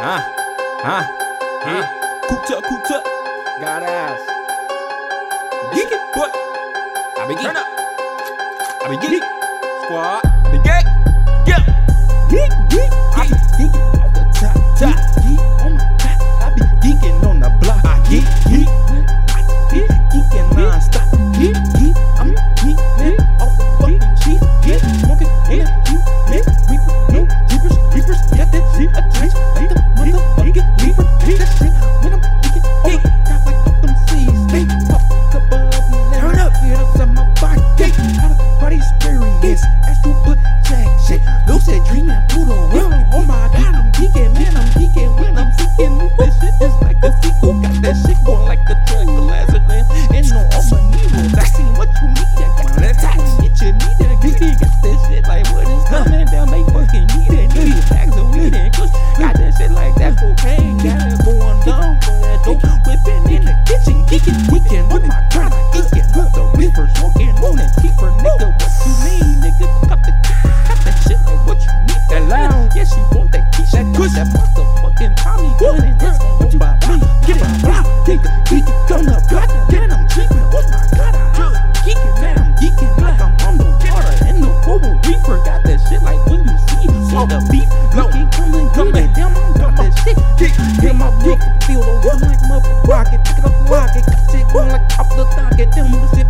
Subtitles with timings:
[0.00, 0.16] Huh?
[0.80, 1.04] Huh?
[1.60, 1.84] Huh?
[2.24, 2.98] Kucha, kucha.
[3.60, 4.20] Got ass.
[5.74, 6.24] Geek it, boy.
[7.20, 7.44] I be geek.
[7.44, 7.68] Turn up.
[8.80, 9.22] I be geek.
[9.84, 10.24] Squad.
[10.24, 10.86] I be geek.
[11.44, 11.60] Yeah.
[12.32, 14.09] Geek, geek, I be geeking
[68.38, 69.66] nigga, what you mean, nigga?
[69.88, 70.12] Got the
[70.68, 72.70] got that shit like what you need, that loud.
[72.76, 76.58] Yeah, she want that key, that got that motherfucking Tommy gun, and that's what you
[76.58, 77.00] buy me.
[77.26, 80.44] Get it, blah, nigga, geeking, on the block, man, I'm cheaping.
[80.54, 84.40] Oh my god, I just geeking, man, I'm geeking like I'm on the water in
[84.40, 85.38] the global reefer.
[85.44, 89.52] Got that shit like when you see all the beef, geeking, coming, coming, damn, I'm
[89.58, 90.16] got that shit.
[90.38, 94.06] Geek, get my book, feel the one like motherfucker rocket, pick it up, rock it,
[94.06, 96.26] got shit going like off the target, damn, the shit,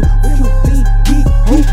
[0.00, 0.84] low, what you mean?
[1.04, 1.66] Geek, geek,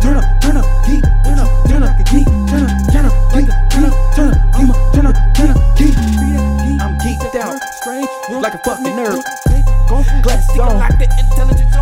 [0.00, 3.48] turn up, turn up, geek, turn up, turn up, geek, turn up, turn up, geek,
[3.70, 5.96] turn up, turn up, I'ma turn up, turn up, geek,
[6.80, 9.22] I'm geeked out, strange, like a fucking nerd,
[10.22, 11.74] glasses on, like the intelligence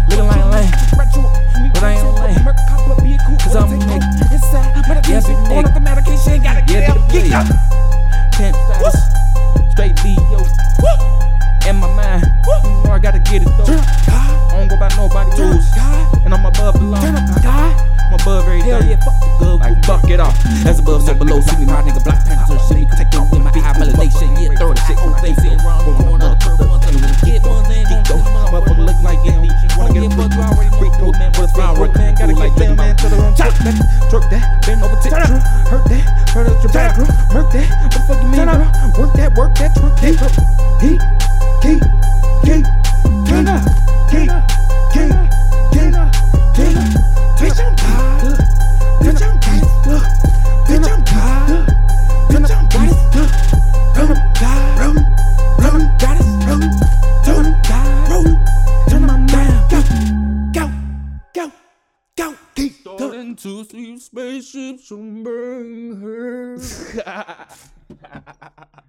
[19.87, 20.35] fuck it off.
[20.67, 21.41] That's above, so below.
[21.41, 22.59] See me, my nigga, Black Panther.
[22.67, 24.35] See me, take with my high melodation.
[24.35, 24.99] Yeah, throw the shit.
[24.99, 25.57] Old things in.
[25.63, 27.41] Going up, put the thing with the kid.
[27.87, 29.47] Geek though, motherfucker look like him.
[29.79, 31.31] Wanna get a freak through, freak through, man.
[31.39, 32.15] What a flower, man.
[32.19, 32.97] Gotta get them, man.
[32.97, 33.77] To the wrong twerk that,
[34.11, 36.05] twerk that, bend over, tick, hurt that,
[36.35, 37.71] hurt out your back, girl, murk that.
[37.83, 38.67] What the fuck you mean, girl?
[38.99, 41.16] Work that, work that, twerk that, girl.
[63.27, 66.59] Starting to see spaceships from burn her.